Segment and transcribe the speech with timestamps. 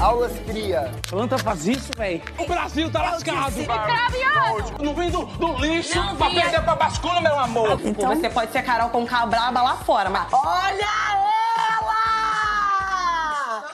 [0.00, 0.90] Aulas cria.
[1.10, 2.22] Planta faz isso, velho.
[2.38, 3.54] O Brasil tá lascado.
[4.82, 7.78] Não vem do, do lixo pra perder pra bascula, meu amor.
[7.84, 10.86] Então você pode ser Carol com braba lá fora, mas Olha
[11.82, 12.00] ela!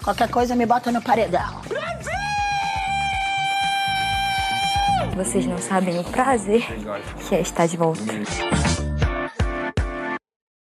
[0.02, 1.62] Qualquer coisa me bota no paredão.
[5.14, 6.66] Vocês não sabem o prazer
[7.28, 8.02] que é estar de volta.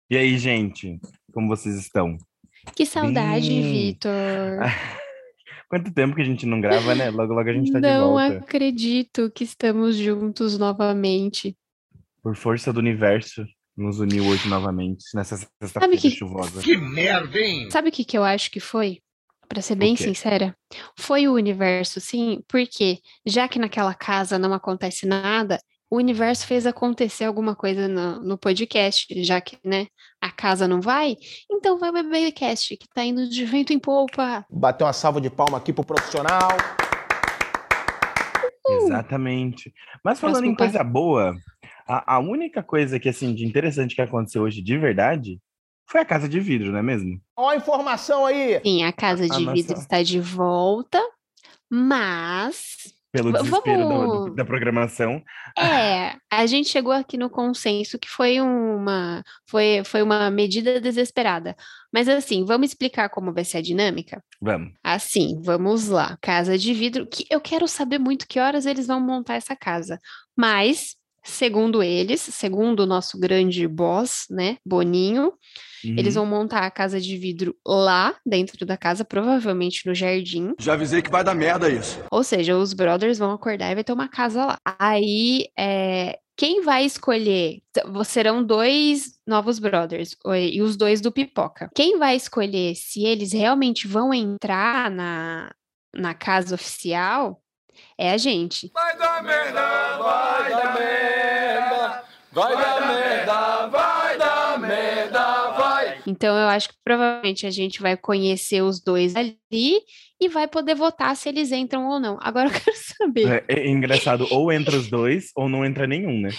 [0.10, 1.00] E aí, gente?
[1.34, 2.18] Como vocês estão?
[2.76, 3.72] Que saudade, Bem.
[3.72, 4.12] Vitor.
[5.70, 7.10] Quanto tempo que a gente não grava, né?
[7.10, 8.38] Logo, logo a gente tá de Não volta.
[8.38, 11.58] acredito que estamos juntos novamente.
[12.22, 13.46] Por força do universo,
[13.78, 16.62] nos uniu hoje novamente, nessa sexta-feira que- chuvosa.
[17.70, 19.00] Sabe o que, que eu acho que foi?
[19.48, 20.56] Pra ser bem sincera,
[20.98, 26.66] foi o universo, sim, porque já que naquela casa não acontece nada, o universo fez
[26.66, 29.86] acontecer alguma coisa no, no podcast, já que, né,
[30.26, 31.16] a casa não vai,
[31.52, 34.44] então vai o BBcast, que tá indo de vento em polpa.
[34.50, 36.50] Bater uma salva de palma aqui pro profissional.
[38.68, 39.74] Exatamente.
[40.04, 41.36] Mas falando em coisa boa,
[41.88, 45.40] a, a única coisa que, assim, de interessante que aconteceu hoje de verdade
[45.88, 47.22] foi a casa de vidro, não é mesmo?
[47.38, 48.60] Ó a informação aí.
[48.64, 51.00] Sim, a casa A de vidro nossa- está de volta,
[51.70, 55.24] mas Pelo desespero vamos- da programação.
[55.58, 61.56] É, a gente chegou aqui no consenso que foi uma, foi, foi uma medida desesperada.
[61.94, 64.22] Mas assim, vamos explicar como vai ser a dinâmica?
[64.42, 64.74] Vamos.
[64.84, 66.18] Assim, vamos lá.
[66.22, 70.00] Casa de vidro, que eu quero saber muito que horas eles vão montar essa casa.
[70.36, 75.34] Mas, segundo eles, segundo o nosso grande boss, né, Boninho,
[75.84, 76.24] eles Uhum.
[76.28, 80.54] vão montar a casa de vidro lá dentro da casa, provavelmente no jardim.
[80.60, 82.00] Já avisei que vai dar merda isso.
[82.10, 84.60] Ou seja, os brothers vão acordar e vai ter uma casa lá.
[84.80, 87.60] Aí, é, quem vai escolher?
[88.04, 90.16] Serão dois novos brothers
[90.52, 91.70] e os dois do Pipoca.
[91.76, 95.52] Quem vai escolher se eles realmente vão entrar na,
[95.96, 97.42] na casa oficial
[97.98, 98.72] é a gente.
[98.74, 99.62] Vai dar merda,
[100.00, 101.05] vai dar merda.
[102.36, 106.02] Vai dar merda, vai dar merda, vai.
[106.06, 109.80] Então, eu acho que provavelmente a gente vai conhecer os dois ali
[110.20, 112.18] e vai poder votar se eles entram ou não.
[112.22, 113.46] Agora eu quero saber.
[113.48, 116.30] É, é engraçado, ou entra os dois, ou não entra nenhum, né?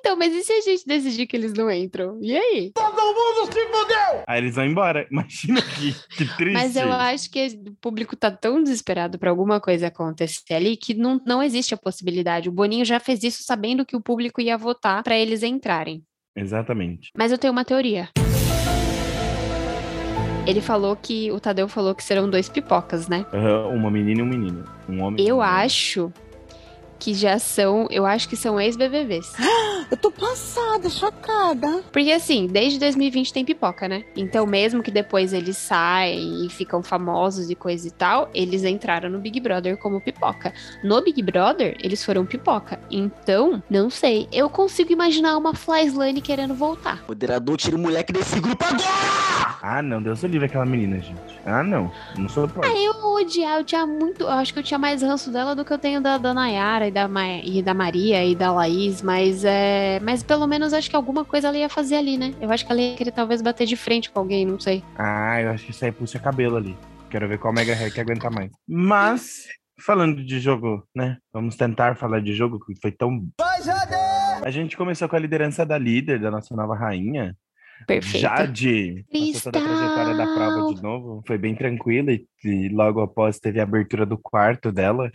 [0.00, 2.18] Então, mas e se a gente decidir que eles não entram?
[2.22, 2.72] E aí?
[2.74, 4.24] Todo mundo se fudeu!
[4.26, 5.06] Aí eles vão embora.
[5.12, 6.52] Imagina que, que triste.
[6.52, 10.94] Mas eu acho que o público tá tão desesperado para alguma coisa acontecer ali que
[10.94, 12.48] não, não existe a possibilidade.
[12.48, 16.02] O Boninho já fez isso sabendo que o público ia votar para eles entrarem.
[16.34, 17.10] Exatamente.
[17.16, 18.08] Mas eu tenho uma teoria.
[20.46, 23.24] Ele falou que, o Tadeu falou que serão dois pipocas, né?
[23.32, 24.64] Aham, uma menina e um menino.
[24.88, 25.48] Um homem Eu mulher.
[25.48, 26.12] acho
[27.00, 29.32] que já são, eu acho que são ex-BBBs.
[29.90, 31.82] Eu tô passada, chocada.
[31.90, 34.04] Porque assim, desde 2020 tem pipoca, né?
[34.14, 39.10] Então, mesmo que depois eles saem e ficam famosos e coisa e tal, eles entraram
[39.10, 40.52] no Big Brother como pipoca.
[40.84, 42.78] No Big Brother, eles foram pipoca.
[42.88, 44.28] Então, não sei.
[44.30, 47.02] Eu consigo imaginar uma Fly Slane querendo voltar.
[47.08, 49.58] Moderador, tira o moleque desse grupo agora!
[49.62, 51.39] Ah, não, Deus o livre aquela menina, gente.
[51.50, 51.90] Ah, não.
[52.16, 52.76] Não sou Ah, próximo.
[52.76, 54.22] eu odiar, eu tinha muito.
[54.24, 56.88] Eu acho que eu tinha mais ranço dela do que eu tenho da, da Nayara
[56.88, 59.98] e da, Ma- e da Maria e da Laís, mas é.
[60.00, 62.32] Mas pelo menos acho que alguma coisa ela ia fazer ali, né?
[62.40, 64.82] Eu acho que ela ia querer talvez bater de frente com alguém, não sei.
[64.96, 66.76] Ah, eu acho que isso aí puxa cabelo ali.
[67.10, 68.50] Quero ver qual Mega Hair que aguenta mais.
[68.68, 69.46] Mas,
[69.84, 71.16] falando de jogo, né?
[71.32, 73.26] Vamos tentar falar de jogo que foi tão.
[74.42, 77.34] A gente começou com a liderança da líder, da nossa nova rainha.
[77.86, 78.22] Perfeito.
[78.22, 79.04] Jade.
[79.12, 81.22] Passou toda a trajetória da prova de novo.
[81.26, 85.10] Foi bem tranquila e, e logo após teve a abertura do quarto dela,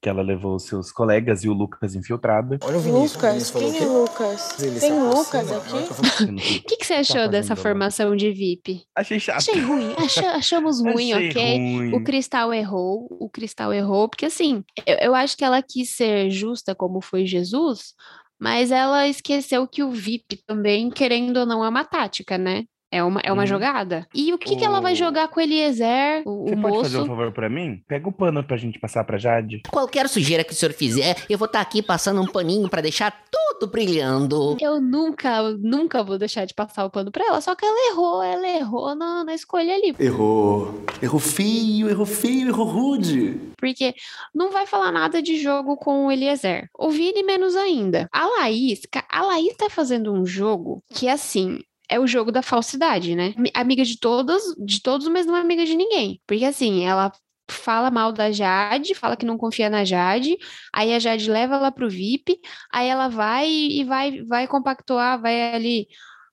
[0.00, 2.58] que ela levou os seus colegas e o Lucas infiltrado.
[2.62, 3.14] Olha o Vinícius.
[3.14, 4.48] Lucas, quem é Lucas?
[4.80, 6.24] Tem Lucas aqui?
[6.34, 8.82] O que, que você achou fazendo dessa formação de VIP?
[8.94, 9.38] Achei chato.
[9.38, 11.56] Achei ruim, acha- achamos ruim, Achei ok?
[11.58, 11.94] ruim.
[11.94, 16.30] O Cristal errou, o Cristal errou, porque assim, eu, eu acho que ela quis ser
[16.30, 17.94] justa como foi Jesus,
[18.44, 22.64] mas ela esqueceu que o VIP também, querendo ou não, é uma tática, né?
[22.92, 23.46] É uma, é uma Uhum.
[23.48, 24.06] jogada.
[24.14, 26.76] E o que, que ela vai O- jogar com o Eliezer, o, Você o pode
[26.82, 27.10] fazer um moço?
[27.10, 27.80] favor pra mim?
[27.88, 29.62] Pega o pano pra gente passar pra Jade.
[29.68, 33.10] Qualquer sujeira que o senhor fizer, eu vou estar aqui passando um paninho pra deixar
[33.10, 34.56] tudo brilhando.
[34.60, 38.22] Eu nunca, nunca vou deixar de passar o pano pra ela, só que ela errou,
[38.22, 39.94] ela errou na, na escolha ali.
[39.98, 40.74] Errou.
[41.02, 43.38] Errou feio, errou feio, errou rude.
[43.58, 43.94] Porque
[44.34, 46.68] não vai falar nada de jogo com o Eliezer.
[46.78, 48.08] O Vini menos ainda.
[48.12, 48.80] A Laís,
[49.10, 51.58] a Laís tá fazendo um jogo que, assim,
[51.88, 53.34] é o jogo da falsidade, né?
[53.36, 56.20] Mi- Amiga de todas, de todos, mas não é amiga de ninguém.
[56.26, 57.12] Porque, assim, ela
[57.50, 60.36] fala mal da Jade, fala que não confia na Jade,
[60.72, 62.40] aí a Jade leva ela pro VIP,
[62.72, 65.86] aí ela vai e vai, vai compactuar, vai ali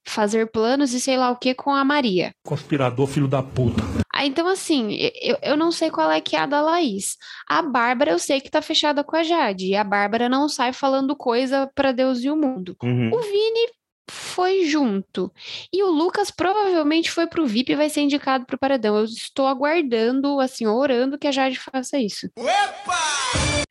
[0.06, 2.34] fazer planos e sei lá o que com a Maria.
[2.44, 3.81] Conspirador, filho da puta.
[4.13, 7.18] Ah, Então, assim, eu, eu não sei qual é que é a da Laís.
[7.48, 9.68] A Bárbara eu sei que tá fechada com a Jade.
[9.68, 12.75] E a Bárbara não sai falando coisa pra Deus e o mundo.
[12.84, 13.12] Uhum.
[13.13, 13.69] O Vini
[14.09, 15.31] foi junto.
[15.71, 18.98] E o Lucas provavelmente foi pro VIP e vai ser indicado pro paredão.
[18.98, 22.30] Eu estou aguardando, assim, orando que a Jade faça isso.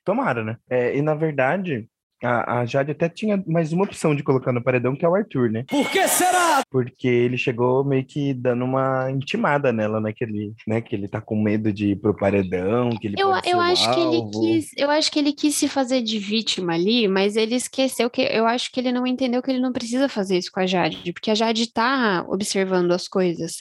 [0.04, 0.56] Tomara, né?
[0.68, 1.88] É, e na verdade,
[2.22, 5.14] a, a Jade até tinha mais uma opção de colocar no paredão, que é o
[5.14, 5.64] Arthur, né?
[5.68, 6.62] Por que será?
[6.70, 10.12] Porque ele chegou meio que dando uma intimada nela, né?
[10.12, 10.80] Que ele, né?
[10.80, 13.58] Que ele tá com medo de ir pro paredão, que ele Eu, pode ser eu
[13.58, 14.40] o acho que ele alvo.
[14.40, 18.22] quis, eu acho que ele quis se fazer de vítima ali, mas ele esqueceu que
[18.22, 21.12] eu acho que ele não entendeu que ele não precisa fazer isso com a Jade,
[21.12, 23.56] porque a Jade tá observando as coisas.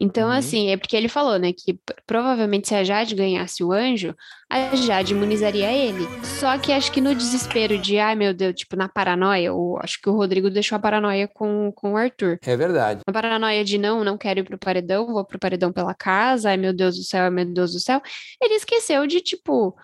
[0.00, 0.34] Então, Uhum.
[0.34, 4.14] assim, é porque ele falou, né, que provavelmente se a Jade ganhasse o anjo,
[4.54, 6.06] a Jade imunizaria ele.
[6.38, 10.00] Só que acho que no desespero de, ai meu Deus, tipo, na paranoia, o, acho
[10.00, 12.38] que o Rodrigo deixou a paranoia com, com o Arthur.
[12.46, 13.00] É verdade.
[13.06, 16.56] A paranoia de não, não quero ir pro paredão, vou pro paredão pela casa, ai
[16.56, 18.00] meu Deus do céu, ai meu Deus do céu.
[18.40, 19.74] Ele esqueceu de tipo,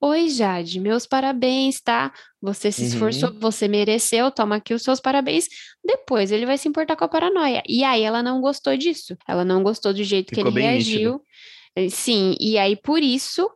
[0.00, 2.12] oi Jade, meus parabéns, tá?
[2.40, 2.88] Você se Uhum.
[2.88, 5.46] esforçou, você mereceu, toma aqui os seus parabéns.
[5.84, 7.62] Depois ele vai se importar com a paranoia.
[7.68, 9.16] E aí ela não gostou disso.
[9.28, 11.20] Ela não gostou do jeito que Ficou ele bem reagiu.
[11.90, 13.48] Sim, e aí por isso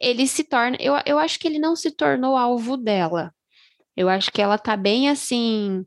[0.00, 0.76] ele se torna.
[0.80, 3.32] Eu, eu acho que ele não se tornou alvo dela.
[3.96, 5.84] Eu acho que ela tá bem assim.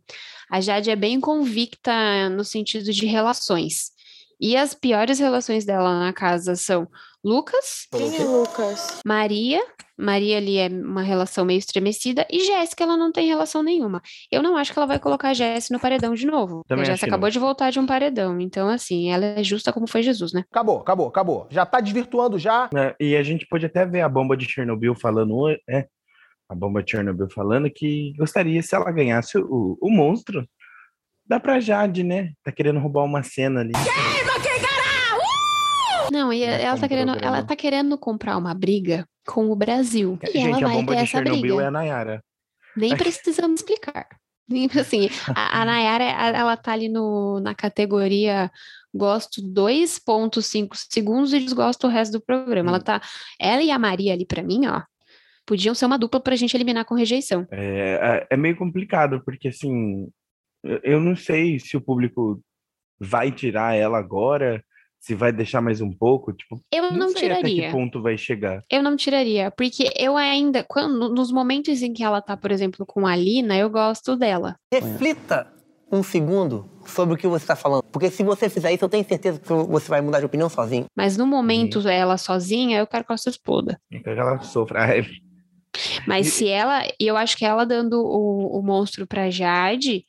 [0.52, 3.92] A Jade é bem convicta no sentido de relações.
[4.40, 6.88] E as piores relações dela na casa são
[7.24, 9.00] Lucas, Quem é Lucas?
[9.06, 9.62] Maria.
[10.00, 12.26] Maria ali é uma relação meio estremecida.
[12.32, 14.02] E Jéssica, ela não tem relação nenhuma.
[14.32, 16.64] Eu não acho que ela vai colocar a Jéssica no paredão de novo.
[16.68, 17.16] Também a Jéssica que não.
[17.18, 18.40] acabou de voltar de um paredão.
[18.40, 20.46] Então, assim, ela é justa como foi Jesus, né?
[20.50, 21.48] Acabou, acabou, acabou.
[21.52, 22.70] Já tá desvirtuando já.
[22.74, 22.94] né?
[23.00, 25.86] E a gente pode até ver a bomba de Chernobyl falando, é,
[26.48, 30.48] a bomba de Chernobyl falando que gostaria, se ela ganhasse o, o monstro,
[31.28, 32.32] dá pra Jade, né?
[32.44, 33.74] Tá querendo roubar uma cena ali.
[36.12, 37.38] Não, e ela com tá o querendo, programa.
[37.38, 40.18] ela tá querendo comprar uma briga com o Brasil.
[40.24, 41.64] E Gente, ela a vai bomba ter de Chernobyl briga.
[41.64, 42.24] é a Nayara.
[42.76, 44.08] Nem precisamos explicar.
[44.80, 48.50] Assim, a, a Nayara, a- ela tá ali no, na categoria
[48.94, 52.72] gosto 2.5 segundos e desgosto o resto do programa.
[52.72, 52.76] Hum.
[52.76, 53.02] Ela tá,
[53.40, 54.82] ela e a Maria ali pra mim, ó,
[55.46, 57.46] podiam ser uma dupla pra gente eliminar com rejeição.
[57.52, 60.08] É, é é meio complicado, porque assim,
[60.84, 62.42] eu não sei se o público
[63.00, 64.64] vai tirar ela agora,
[65.00, 67.72] se vai deixar mais um pouco, tipo, Eu não, sei até que tiraria.
[67.72, 68.64] ponto vai chegar.
[68.70, 72.86] Eu não tiraria, porque eu ainda, quando, nos momentos em que ela tá, por exemplo,
[72.86, 74.56] com a Lina, eu gosto dela.
[74.72, 75.52] Reflita
[75.92, 77.84] um segundo sobre o que você está falando.
[77.84, 80.86] Porque se você fizer isso, eu tenho certeza que você vai mudar de opinião sozinho.
[80.96, 83.80] Mas no momento ela sozinha, eu quero que ela se exploda.
[83.90, 84.82] Eu quero que ela sofra.
[86.08, 90.06] Mas se ela, e eu acho que ela dando o, o monstro pra Jade,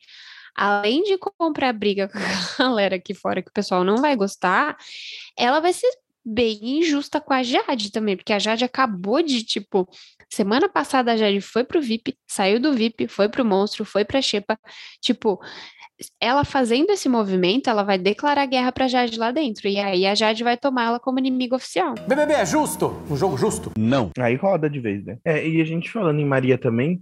[0.55, 2.21] além de comprar briga com a
[2.67, 4.77] galera aqui fora que o pessoal não vai gostar,
[5.37, 5.89] ela vai ser
[6.23, 9.87] bem injusta com a Jade também, porque a Jade acabou de, tipo,
[10.29, 14.21] semana passada a Jade foi pro VIP, saiu do VIP, foi pro monstro, foi pra
[14.21, 14.57] Xepa,
[15.01, 15.39] tipo,
[16.19, 20.15] ela fazendo esse movimento, ela vai declarar guerra pra Jade lá dentro, e aí a
[20.15, 21.95] Jade vai tomar ela como inimiga oficial.
[22.07, 22.95] BBB é justo?
[23.09, 23.71] Um jogo justo?
[23.77, 24.11] Não.
[24.17, 25.17] Aí roda de vez, né?
[25.25, 27.01] É, e a gente falando em Maria também,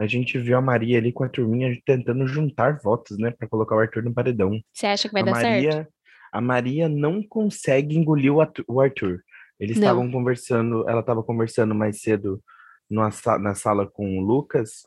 [0.00, 3.76] a gente viu a Maria ali com a turminha tentando juntar votos, né, Pra colocar
[3.76, 4.58] o Arthur no paredão.
[4.72, 5.92] Você acha que vai a dar Maria, certo?
[6.32, 9.22] a Maria não consegue engolir o Arthur.
[9.58, 12.42] Eles estavam conversando, ela estava conversando mais cedo
[12.88, 14.86] na sala com o Lucas,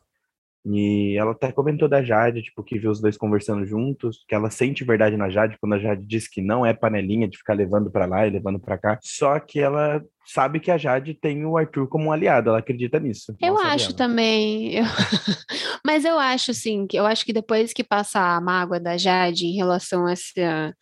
[0.66, 4.50] e ela até comentou da Jade, tipo, que viu os dois conversando juntos, que ela
[4.50, 7.90] sente verdade na Jade, quando a Jade diz que não é panelinha de ficar levando
[7.90, 8.98] pra lá e levando pra cá.
[9.02, 12.98] Só que ela sabe que a Jade tem o Arthur como um aliado, ela acredita
[12.98, 13.34] nisso.
[13.42, 13.94] Eu acho ela.
[13.96, 14.74] também.
[14.74, 14.84] eu-
[15.84, 19.44] Mas eu acho, assim, que eu acho que depois que passar a mágoa da Jade
[19.46, 20.74] em relação a, essa,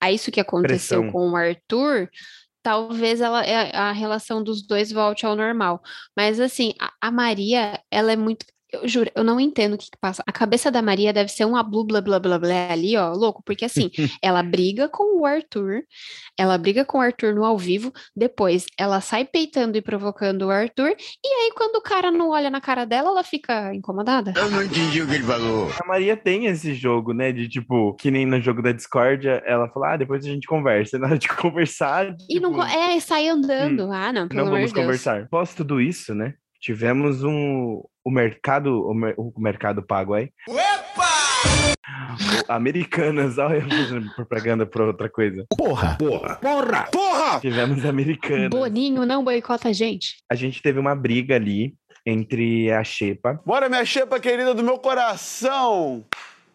[0.00, 1.12] a isso que aconteceu Pressão.
[1.12, 2.08] com o Arthur,
[2.60, 5.80] talvez ela, é- a relação dos dois volte ao normal.
[6.16, 8.44] Mas, assim, a, a Maria, ela é muito.
[8.72, 10.22] Eu juro, eu não entendo o que, que passa.
[10.26, 13.42] A cabeça da Maria deve ser um blá blá blá blá blá ali, ó, louco,
[13.44, 13.90] porque assim,
[14.22, 15.82] ela briga com o Arthur,
[16.38, 20.50] ela briga com o Arthur no ao vivo, depois ela sai peitando e provocando o
[20.50, 24.34] Arthur, e aí quando o cara não olha na cara dela, ela fica incomodada.
[24.36, 25.70] Eu não entendi o que ele falou.
[25.82, 27.32] A Maria tem esse jogo, né?
[27.32, 30.96] De tipo, que nem no jogo da discórdia, ela fala, ah, depois a gente conversa.
[30.96, 33.90] E na hora de conversar, E não, tipo, é, sai andando.
[33.90, 34.86] Ah, não, pelo não amor vamos de Deus.
[34.86, 35.22] conversar.
[35.22, 36.34] Após tudo isso, né?
[36.60, 40.30] Tivemos um o mercado o, mer- o mercado pago aí.
[40.48, 40.54] O
[42.48, 45.44] Americanas, olha eu fazendo propaganda por outra coisa.
[45.56, 47.40] Porra, porra, porra, porra!
[47.40, 48.48] Tivemos Americanas.
[48.50, 50.16] Boninho não boicota a gente.
[50.30, 51.74] A gente teve uma briga ali
[52.06, 53.38] entre a Xepa.
[53.44, 56.06] Bora, minha xepa querida do meu coração!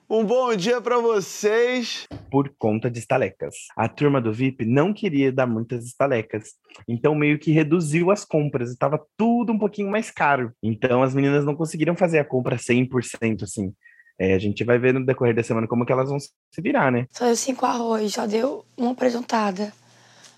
[0.09, 2.07] Um bom dia para vocês.
[2.29, 3.55] Por conta de estalecas.
[3.75, 6.49] A turma do VIP não queria dar muitas estalecas.
[6.87, 8.69] Então meio que reduziu as compras.
[8.69, 10.51] Estava tudo um pouquinho mais caro.
[10.61, 13.73] Então as meninas não conseguiram fazer a compra 100% assim.
[14.19, 16.91] É, a gente vai ver no decorrer da semana como que elas vão se virar,
[16.91, 17.07] né?
[17.11, 19.73] Só deu cinco arroz, só deu uma apresentada.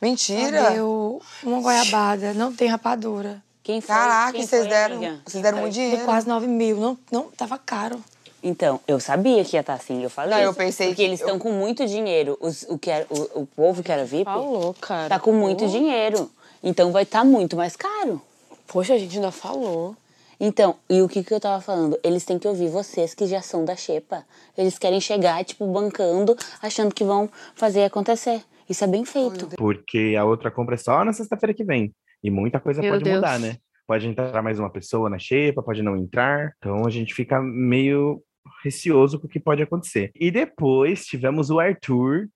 [0.01, 0.63] Mentira!
[0.63, 3.43] Só deu uma goiabada, não tem rapadura.
[3.61, 3.95] Quem foi?
[3.95, 5.21] Caraca, Quem vocês foi, deram, amiga?
[5.25, 5.97] vocês deram muito dinheiro.
[5.97, 7.99] Deu quase 9 mil, não, não, tava caro.
[8.47, 10.35] Então, eu sabia que ia estar assim, eu falei.
[10.35, 12.37] Não, eu isso, pensei Porque que eles estão eu- com muito dinheiro.
[12.39, 15.09] Os, o, que era, o, o povo que era VIP Falou, cara.
[15.09, 16.29] tá com muito dinheiro.
[16.63, 18.21] Então vai estar muito mais caro.
[18.67, 19.95] Poxa, a gente ainda falou.
[20.39, 21.97] Então, e o que, que eu tava falando?
[22.03, 24.23] Eles têm que ouvir vocês que já são da xepa.
[24.57, 28.43] Eles querem chegar, tipo, bancando, achando que vão fazer acontecer.
[28.69, 29.47] Isso é bem feito.
[29.57, 31.91] Porque a outra compra é só na sexta-feira que vem.
[32.23, 33.15] E muita coisa Meu pode Deus.
[33.17, 33.57] mudar, né?
[33.87, 36.51] Pode entrar mais uma pessoa na xepa, pode não entrar.
[36.57, 38.21] Então a gente fica meio
[38.63, 40.11] receoso com o que pode acontecer.
[40.15, 42.27] E depois tivemos o Arthur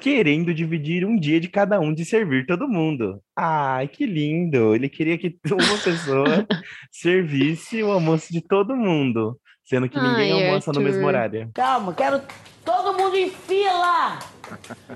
[0.00, 3.20] querendo dividir um dia de cada um de servir todo mundo.
[3.36, 4.74] Ai, que lindo!
[4.74, 6.24] Ele queria que uma pessoa
[6.90, 11.08] servisse o almoço de todo mundo, sendo que ninguém Ai, almoça no mesmo Arthur.
[11.08, 11.50] horário.
[11.54, 12.20] Calma, quero
[12.64, 14.18] todo mundo em fila.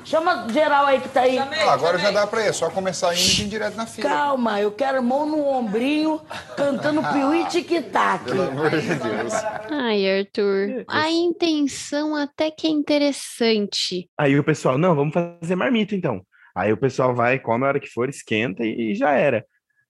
[0.05, 1.39] Chama geral aí que tá aí.
[1.39, 4.09] Ah, agora já dá pra ir, é só começar indo e vir direto na fila.
[4.09, 6.21] Calma, eu quero mão no ombrinho,
[6.57, 8.25] cantando piuí tic-tac.
[8.25, 9.33] Pelo amor de Deus.
[9.71, 10.85] Ai, Arthur.
[10.87, 14.09] A intenção até que é interessante.
[14.19, 16.21] Aí o pessoal, não, vamos fazer marmita então.
[16.55, 19.45] Aí o pessoal vai, come a hora que for, esquenta e, e já era.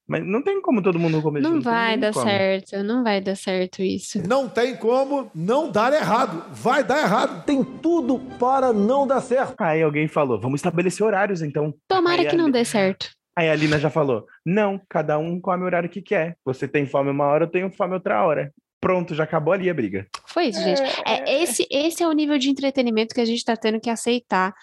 [0.08, 2.30] Mas não tem como todo mundo comer Não junto, vai dar come.
[2.30, 4.26] certo, não vai dar certo isso.
[4.26, 6.44] Não tem como não dar errado.
[6.50, 7.44] Vai dar errado.
[7.44, 9.54] Tem tudo para não dar certo.
[9.60, 11.74] Aí alguém falou, vamos estabelecer horários então.
[11.86, 13.10] Tomara Aí que a não dê certo.
[13.36, 16.36] Aí a Lina já falou, não, cada um come o horário que quer.
[16.44, 18.50] Você tem fome uma hora, eu tenho fome outra hora.
[18.80, 20.06] Pronto, já acabou ali a briga.
[20.26, 20.80] Foi isso, gente.
[21.04, 24.54] É, esse, esse é o nível de entretenimento que a gente tá tendo que aceitar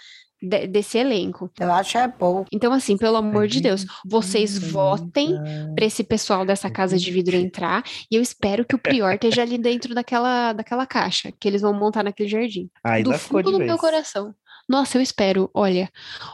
[0.42, 1.50] de- desse elenco.
[1.60, 2.48] Eu acho é pouco.
[2.51, 5.36] Então, assim, pelo amor de Deus, vocês votem
[5.75, 9.42] para esse pessoal dessa casa de vidro entrar e eu espero que o Prior esteja
[9.42, 12.70] ali dentro daquela, daquela caixa que eles vão montar naquele jardim.
[12.84, 13.80] Aí do fundo do meu vez.
[13.80, 14.34] coração.
[14.68, 15.89] Nossa, eu espero, olha,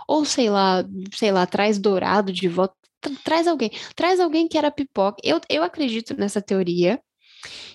[0.08, 4.58] ou sei lá, sei lá, traz Dourado de volta, tra- traz alguém, traz alguém que
[4.58, 5.18] era pipoca.
[5.24, 7.00] Eu, eu acredito nessa teoria.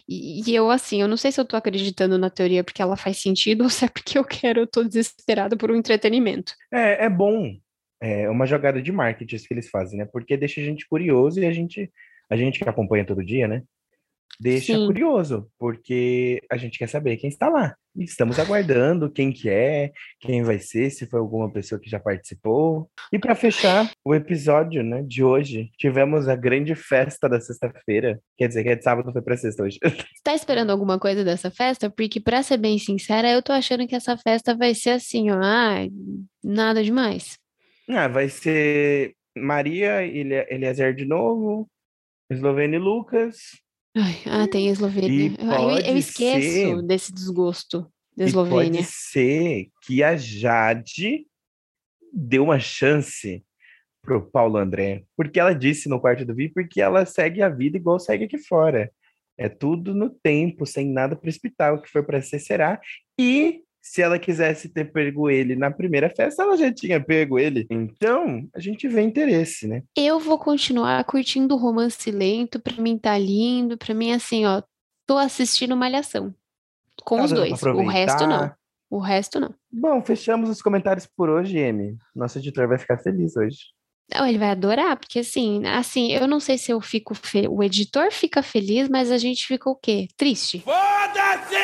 [0.09, 2.97] E, e eu, assim, eu não sei se eu tô acreditando na teoria porque ela
[2.97, 6.53] faz sentido ou se é porque eu quero, eu tô desesperada por um entretenimento.
[6.73, 7.57] É, é bom.
[8.01, 10.05] É uma jogada de marketing que eles fazem, né?
[10.05, 11.91] Porque deixa a gente curioso e a gente,
[12.29, 13.63] a gente que acompanha todo dia, né?
[14.39, 14.87] Deixa Sim.
[14.87, 17.75] curioso, porque a gente quer saber quem está lá.
[17.97, 19.91] Estamos aguardando quem que é,
[20.21, 22.91] quem vai ser, se foi alguma pessoa que já participou.
[23.11, 28.21] E para fechar o episódio, né, de hoje, tivemos a grande festa da sexta-feira.
[28.37, 29.79] Quer dizer, que é de sábado, foi para sexta hoje.
[30.23, 31.89] Tá esperando alguma coisa dessa festa?
[31.89, 35.39] Porque, pra ser bem sincera, eu tô achando que essa festa vai ser assim, ó,
[35.41, 35.87] ah,
[36.43, 37.39] nada demais.
[37.89, 41.71] Ah, vai ser Maria, Eliezer de novo,
[42.29, 43.37] Eslovênia e Lucas.
[43.97, 45.35] Ai, ah, tem a Eslovênia.
[45.41, 48.81] Eu- eu, esqueço ser- desse desgosto da Eslovênia.
[48.83, 51.27] pode ser que a Jade
[52.13, 53.43] deu uma chance
[54.03, 57.77] pro Paulo André, porque ela disse no quarto do VIP porque ela segue a vida
[57.77, 58.93] igual segue aqui fora.
[59.39, 62.81] É tudo no tempo, sem nada precipitar, o que for para ser será.
[63.19, 67.67] E se ela quisesse ter pego ele na primeira festa, ela já tinha pego ele.
[67.71, 69.85] Então, a gente vê interesse, né?
[69.97, 74.61] Eu vou continuar curtindo o romance lento, pra mim tá lindo, pra mim assim, ó,
[75.07, 76.35] tô assistindo Malhação.
[77.05, 77.63] Com Tá os dois.
[77.63, 78.53] O resto não.
[78.91, 79.55] O resto não.
[79.71, 81.97] Bom, fechamos os comentários por hoje, Amy.
[82.15, 83.59] Nosso editor vai ficar feliz hoje.
[84.15, 87.49] Não, ele vai adorar, porque assim, assim, eu não sei se eu fico fe...
[87.49, 90.07] o editor fica feliz, mas a gente fica o quê?
[90.17, 90.61] Triste.
[90.61, 91.57] Foda-se!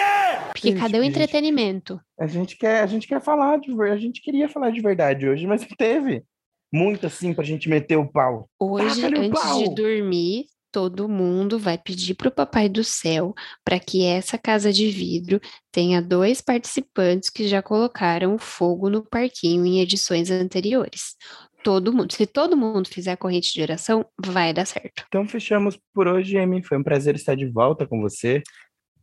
[0.49, 1.13] Porque Triste, cadê o gente.
[1.13, 2.01] entretenimento?
[2.19, 5.47] A gente quer, a gente quer falar de a gente queria falar de verdade hoje,
[5.47, 6.25] mas não teve
[6.73, 8.49] muito assim pra gente meter o pau.
[8.59, 13.79] Hoje, Taca-lhe o antes de dormir, todo mundo vai pedir pro Papai do Céu para
[13.79, 15.39] que essa casa de vidro
[15.71, 21.15] tenha dois participantes que já colocaram fogo no parquinho em edições anteriores.
[21.63, 25.05] Todo mundo, se todo mundo fizer a corrente de oração, vai dar certo.
[25.07, 26.63] Então fechamos por hoje, Amy.
[26.63, 28.43] Foi um prazer estar de volta com você.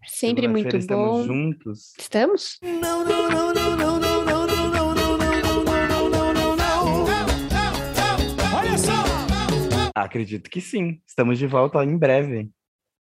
[0.06, 0.78] Sempre muito bom.
[0.78, 1.94] Estamos juntos.
[1.98, 2.60] Estamos?
[8.54, 8.94] Olha só!
[9.96, 11.02] Acredito que sim.
[11.08, 12.50] Estamos de volta em breve.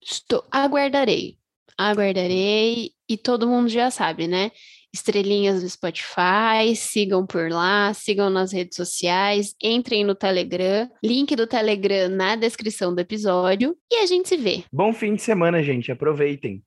[0.01, 1.37] Estou, aguardarei.
[1.77, 2.91] Aguardarei.
[3.09, 4.51] E todo mundo já sabe, né?
[4.93, 11.46] Estrelinhas do Spotify, sigam por lá, sigam nas redes sociais, entrem no Telegram, link do
[11.46, 14.63] Telegram na descrição do episódio e a gente se vê.
[14.74, 15.91] Bom fim de semana, gente.
[15.91, 16.63] Aproveitem.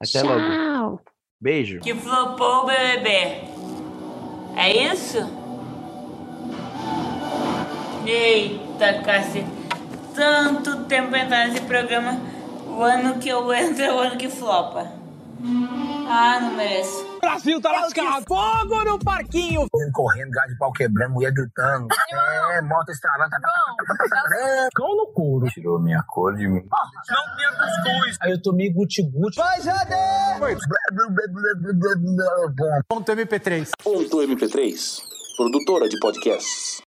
[0.00, 0.40] Até logo.
[0.40, 1.00] Tchau!
[1.40, 1.80] Beijo.
[1.80, 3.08] Que flopou o BBB.
[4.56, 5.18] É isso?
[8.06, 9.46] Eita, cacete.
[10.14, 12.20] Tanto tempo pra entrar nesse programa.
[12.66, 14.92] O ano que eu entro é o ano que flopa.
[16.08, 17.09] Ah, não mereço.
[17.30, 18.24] Brasil tá lascado.
[18.26, 19.66] Fogo no parquinho.
[19.92, 21.86] Correndo, gás de pau quebrando, mulher gritando.
[22.52, 23.30] É, moto estralando.
[24.74, 25.46] Cão couro.
[25.46, 26.62] Tirou minha cor de mim.
[27.08, 28.16] Não tinha cuscuz.
[28.20, 29.36] Aí eu tomei guti-guti.
[29.36, 29.94] Vai, Jade!
[32.88, 33.70] Ponto MP3.
[33.82, 35.02] Ponto MP3,
[35.36, 36.82] produtora de podcasts.